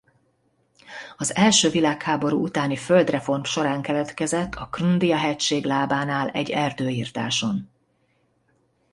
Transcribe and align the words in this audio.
Az 1.17 1.35
első 1.35 1.69
világháború 1.69 2.41
utáni 2.43 2.75
földreform 2.75 3.41
során 3.43 3.81
keletkezett 3.81 4.55
a 4.55 4.69
Krndija-hegység 4.69 5.65
lábánál 5.65 6.29
egy 6.29 6.49
erdőirtáson. 6.49 7.69